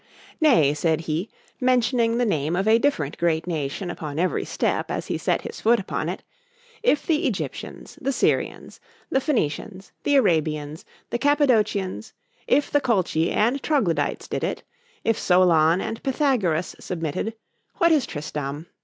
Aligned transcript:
—Nay, 0.41 0.73
said 0.73 1.01
he, 1.01 1.29
mentioning 1.59 2.17
the 2.17 2.25
name 2.25 2.55
of 2.55 2.67
a 2.67 2.79
different 2.79 3.19
great 3.19 3.45
nation 3.45 3.91
upon 3.91 4.17
every 4.17 4.43
step 4.45 4.89
as 4.89 5.05
he 5.05 5.15
set 5.19 5.43
his 5.43 5.61
foot 5.61 5.79
upon 5.79 6.09
it—if 6.09 7.05
the 7.05 7.27
EGYPTIANS,—the 7.27 8.11
SYRIANS,—the 8.11 9.21
PHOENICIANS,—the 9.21 10.15
ARABIANS,—the 10.17 11.19
CAPPADOCIANS,——if 11.19 12.71
the 12.71 12.81
COLCHI, 12.81 13.29
and 13.29 13.61
TROGLODYTES 13.61 14.27
did 14.27 14.43
it——if 14.43 15.19
SOLON 15.19 15.79
and 15.81 16.01
PYTHAGORAS 16.01 16.77
submitted,—what 16.79 17.91
is 17.91 18.07
TRISTRAM? 18.07 18.65